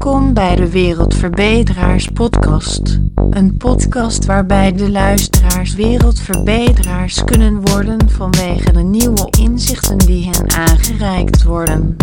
Welkom 0.00 0.34
bij 0.34 0.56
de 0.56 0.70
Wereldverbeteraars 0.70 2.08
Podcast. 2.08 3.00
Een 3.30 3.56
podcast 3.56 4.24
waarbij 4.24 4.72
de 4.72 4.90
luisteraars 4.90 5.74
wereldverbeteraars 5.74 7.24
kunnen 7.24 7.60
worden 7.60 8.08
vanwege 8.08 8.72
de 8.72 8.82
nieuwe 8.82 9.28
inzichten 9.38 9.98
die 9.98 10.30
hen 10.30 10.50
aangereikt 10.50 11.42
worden. 11.42 11.96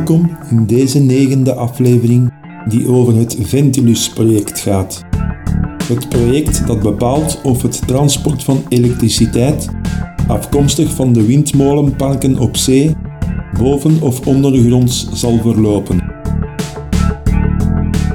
Welkom 0.00 0.30
in 0.50 0.66
deze 0.66 0.98
negende 0.98 1.54
aflevering 1.54 2.32
die 2.68 2.88
over 2.88 3.16
het 3.16 3.36
Ventilus-project 3.40 4.60
gaat. 4.60 5.04
Het 5.84 6.08
project 6.08 6.66
dat 6.66 6.80
bepaalt 6.80 7.40
of 7.42 7.62
het 7.62 7.86
transport 7.86 8.44
van 8.44 8.62
elektriciteit, 8.68 9.68
afkomstig 10.28 10.94
van 10.94 11.12
de 11.12 11.26
windmolenparken 11.26 12.38
op 12.38 12.56
zee, 12.56 12.94
boven 13.58 14.02
of 14.02 14.26
ondergronds 14.26 15.08
zal 15.12 15.38
verlopen. 15.38 16.02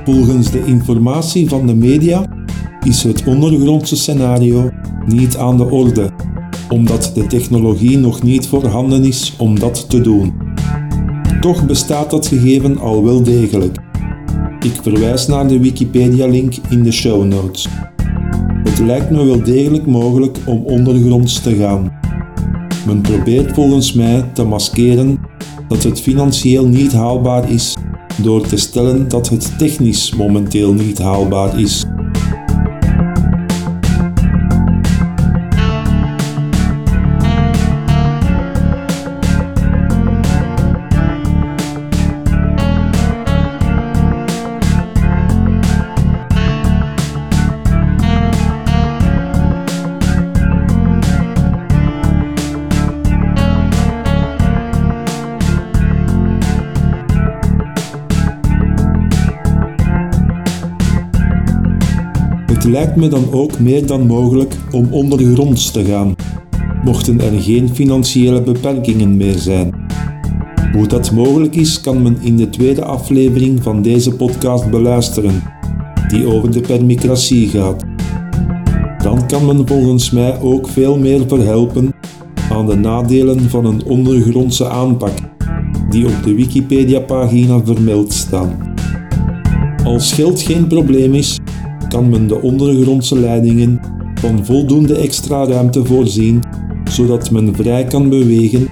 Volgens 0.05 0.51
de 0.51 0.65
informatie 0.65 1.49
van 1.49 1.67
de 1.67 1.75
media 1.75 2.25
is 2.83 3.03
het 3.03 3.23
ondergrondse 3.23 3.95
scenario 3.95 4.69
niet 5.05 5.37
aan 5.37 5.57
de 5.57 5.69
orde, 5.69 6.11
omdat 6.69 7.11
de 7.13 7.27
technologie 7.27 7.97
nog 7.97 8.23
niet 8.23 8.47
voorhanden 8.47 9.03
is 9.03 9.35
om 9.37 9.59
dat 9.59 9.89
te 9.89 10.01
doen. 10.01 10.44
Toch 11.45 11.65
bestaat 11.65 12.09
dat 12.09 12.27
gegeven 12.27 12.77
al 12.77 13.03
wel 13.03 13.23
degelijk. 13.23 13.77
Ik 14.59 14.79
verwijs 14.81 15.27
naar 15.27 15.47
de 15.47 15.59
Wikipedia-link 15.59 16.53
in 16.69 16.83
de 16.83 16.91
show 16.91 17.25
notes. 17.25 17.67
Het 18.63 18.79
lijkt 18.79 19.09
me 19.09 19.25
wel 19.25 19.43
degelijk 19.43 19.85
mogelijk 19.85 20.37
om 20.45 20.63
ondergronds 20.65 21.41
te 21.41 21.55
gaan. 21.55 21.99
Men 22.85 23.01
probeert 23.01 23.53
volgens 23.53 23.93
mij 23.93 24.29
te 24.33 24.43
maskeren 24.43 25.19
dat 25.67 25.83
het 25.83 26.01
financieel 26.01 26.67
niet 26.67 26.93
haalbaar 26.93 27.51
is 27.51 27.75
door 28.21 28.47
te 28.47 28.57
stellen 28.57 29.07
dat 29.07 29.29
het 29.29 29.57
technisch 29.57 30.15
momenteel 30.15 30.73
niet 30.73 30.97
haalbaar 30.97 31.59
is. 31.59 31.85
Lijkt 62.67 62.95
me 62.95 63.07
dan 63.07 63.31
ook 63.31 63.59
meer 63.59 63.85
dan 63.85 64.07
mogelijk 64.07 64.55
om 64.71 64.87
ondergronds 64.91 65.71
te 65.71 65.85
gaan, 65.85 66.15
mochten 66.83 67.21
er 67.21 67.41
geen 67.41 67.69
financiële 67.75 68.41
beperkingen 68.41 69.17
meer 69.17 69.37
zijn. 69.37 69.73
Hoe 70.73 70.87
dat 70.87 71.11
mogelijk 71.11 71.55
is, 71.55 71.81
kan 71.81 72.01
men 72.01 72.17
in 72.21 72.37
de 72.37 72.49
tweede 72.49 72.83
aflevering 72.83 73.63
van 73.63 73.81
deze 73.81 74.15
podcast 74.15 74.69
beluisteren, 74.69 75.43
die 76.07 76.27
over 76.27 76.51
de 76.51 76.61
permicratie 76.61 77.47
gaat. 77.47 77.83
Dan 79.03 79.27
kan 79.27 79.45
men 79.45 79.67
volgens 79.67 80.11
mij 80.11 80.39
ook 80.39 80.67
veel 80.67 80.97
meer 80.97 81.27
verhelpen 81.27 81.93
aan 82.51 82.65
de 82.65 82.75
nadelen 82.75 83.49
van 83.49 83.65
een 83.65 83.83
ondergrondse 83.85 84.69
aanpak, 84.69 85.13
die 85.89 86.05
op 86.05 86.23
de 86.23 86.35
Wikipedia-pagina 86.35 87.61
vermeld 87.63 88.13
staan. 88.13 88.73
Als 89.83 90.13
geld 90.13 90.41
geen 90.41 90.67
probleem 90.67 91.13
is, 91.13 91.39
kan 91.95 92.09
men 92.09 92.27
de 92.27 92.41
ondergrondse 92.41 93.19
leidingen 93.19 93.79
van 94.15 94.45
voldoende 94.45 94.95
extra 94.95 95.45
ruimte 95.45 95.85
voorzien, 95.85 96.39
zodat 96.89 97.31
men 97.31 97.55
vrij 97.55 97.83
kan 97.83 98.09
bewegen 98.09 98.67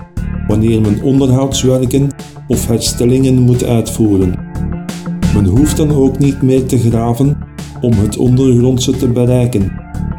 wanneer 0.47 0.81
men 0.81 1.01
onderhoudswerken 1.01 2.07
of 2.47 2.67
herstellingen 2.67 3.41
moet 3.41 3.63
uitvoeren. 3.63 4.35
Men 5.33 5.45
hoeft 5.45 5.77
dan 5.77 5.91
ook 5.91 6.19
niet 6.19 6.41
meer 6.41 6.65
te 6.65 6.77
graven 6.77 7.37
om 7.81 7.91
het 7.91 8.17
ondergrondse 8.17 8.91
te 8.91 9.07
bereiken, 9.07 9.71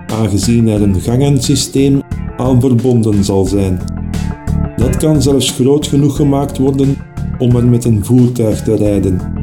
aangezien 0.07 0.69
er 0.69 0.83
een 0.83 1.01
gangensysteem 1.01 2.03
aan 2.37 2.61
verbonden 2.61 3.25
zal 3.25 3.45
zijn. 3.45 3.81
Dat 4.77 4.97
kan 4.97 5.23
zelfs 5.23 5.51
groot 5.51 5.87
genoeg 5.87 6.17
gemaakt 6.17 6.59
worden 6.59 6.97
om 7.39 7.57
er 7.57 7.67
met 7.67 7.85
een 7.85 8.05
voertuig 8.05 8.63
te 8.63 8.75
rijden. 8.75 9.34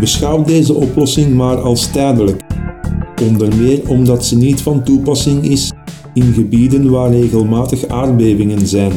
Beschouw 0.00 0.44
deze 0.44 0.74
oplossing 0.74 1.34
maar 1.34 1.56
als 1.56 1.86
tijdelijk, 1.86 2.42
onder 3.22 3.56
meer 3.56 3.80
omdat 3.88 4.24
ze 4.24 4.36
niet 4.36 4.62
van 4.62 4.84
toepassing 4.84 5.44
is 5.44 5.72
in 6.14 6.32
gebieden 6.32 6.90
waar 6.90 7.10
regelmatig 7.10 7.88
aardbevingen 7.88 8.66
zijn 8.66 8.92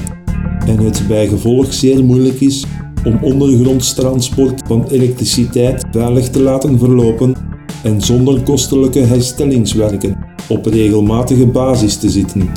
en 0.68 0.78
het 0.78 1.04
bijgevolg 1.08 1.74
zeer 1.74 2.04
moeilijk 2.04 2.42
is 2.42 2.66
om 3.06 3.18
ondergronds 3.22 3.94
transport 3.94 4.62
van 4.68 4.88
elektriciteit 4.90 5.86
veilig 5.92 6.30
te 6.30 6.42
laten 6.42 6.80
verlopen 6.80 7.36
en 7.84 8.02
zonder 8.02 8.42
kostelijke 8.42 9.00
herstellingswerken 9.00 10.18
op 10.50 10.66
regelmatige 10.66 11.46
basis 11.46 11.98
te 11.98 12.10
zitten. 12.10 12.50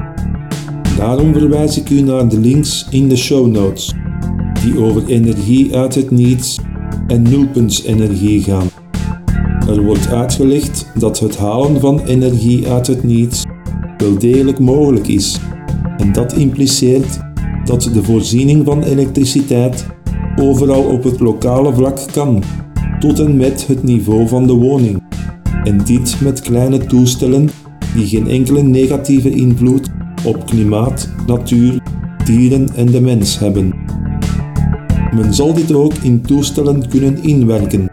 Daarom 0.97 1.33
verwijs 1.33 1.79
ik 1.79 1.91
u 1.91 2.01
naar 2.01 2.29
de 2.29 2.41
links 2.41 2.87
in 2.91 3.09
de 3.09 3.17
show 3.17 3.47
notes, 3.47 3.95
die 4.63 4.79
over 4.79 5.07
energie 5.07 5.77
uit 5.77 5.95
het 5.95 6.11
niets 6.11 6.59
en 7.07 7.23
nulpuntsenergie 7.23 8.43
gaan. 8.43 8.67
Er 9.69 9.83
wordt 9.85 10.09
uitgelegd 10.09 10.87
dat 10.99 11.19
het 11.19 11.37
halen 11.37 11.81
van 11.81 12.01
energie 12.01 12.69
uit 12.69 12.87
het 12.87 13.03
niets 13.03 13.43
wel 13.97 14.19
degelijk 14.19 14.59
mogelijk 14.59 15.09
is, 15.09 15.41
en 15.97 16.13
dat 16.13 16.33
impliceert 16.33 17.19
dat 17.65 17.91
de 17.93 18.03
voorziening 18.03 18.65
van 18.65 18.83
elektriciteit 18.83 19.87
overal 20.37 20.83
op 20.83 21.05
het 21.05 21.21
lokale 21.21 21.75
vlak 21.75 21.99
kan, 22.13 22.43
tot 23.01 23.19
en 23.19 23.37
met 23.37 23.67
het 23.67 23.83
niveau 23.83 24.29
van 24.29 24.47
de 24.47 24.53
woning, 24.53 25.03
en 25.65 25.85
dit 25.85 26.21
met 26.21 26.41
kleine 26.41 26.79
toestellen 26.79 27.49
die 27.95 28.07
geen 28.07 28.29
enkele 28.29 28.63
negatieve 28.63 29.31
invloed 29.31 29.89
op 30.25 30.47
klimaat, 30.47 31.09
natuur, 31.27 31.81
dieren 32.25 32.69
en 32.75 32.87
de 32.87 33.01
mens 33.01 33.39
hebben. 33.39 33.73
Men 35.15 35.35
zal 35.35 35.55
dit 35.55 35.73
ook 35.73 35.95
in 35.95 36.21
toestellen 36.21 36.89
kunnen 36.89 37.23
inwerken, 37.23 37.89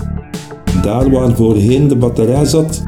daar 0.82 1.10
waar 1.10 1.36
voorheen 1.36 1.88
de 1.88 1.96
batterij 1.96 2.46
zat, 2.46 2.84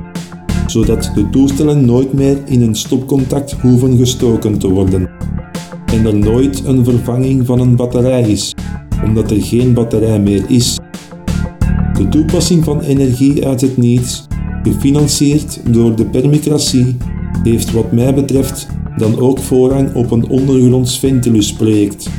zodat 0.68 1.12
de 1.16 1.30
toestellen 1.30 1.86
nooit 1.86 2.14
meer 2.14 2.38
in 2.46 2.62
een 2.62 2.76
stopcontact 2.76 3.52
hoeven 3.52 3.98
gestoken 3.98 4.58
te 4.58 4.70
worden. 4.70 5.10
En 5.86 6.06
er 6.06 6.16
nooit 6.16 6.66
een 6.66 6.84
vervanging 6.84 7.46
van 7.46 7.60
een 7.60 7.76
batterij 7.76 8.22
is, 8.22 8.56
omdat 9.06 9.32
er 9.32 9.42
geen 9.42 9.74
batterij 9.74 10.20
meer 10.20 10.44
is. 10.48 10.80
De 11.94 12.10
toepassing 12.10 12.64
van 12.64 12.82
energie 12.82 13.46
uit 13.46 13.62
het 13.62 13.78
niets, 13.78 14.28
gefinancierd 14.64 15.60
door 15.70 15.96
de 15.96 16.06
permicratie, 16.06 16.98
heeft 17.44 17.72
wat 17.72 17.92
mij 17.92 18.14
betreft 18.14 18.68
dan 18.98 19.20
ook 19.20 19.40
voorrang 19.40 19.94
op 19.94 20.12
een 20.12 20.28
ondergronds 20.28 21.00
Ventilus-project, 21.00 22.10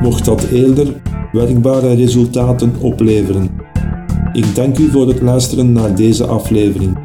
mocht 0.00 0.24
dat 0.24 0.42
eerder 0.42 0.86
werkbare 1.34 1.94
resultaten 1.94 2.74
opleveren. 2.80 3.50
Ik 4.32 4.54
dank 4.54 4.78
u 4.78 4.90
voor 4.90 5.08
het 5.08 5.20
luisteren 5.20 5.72
naar 5.72 5.96
deze 5.96 6.26
aflevering. 6.26 7.03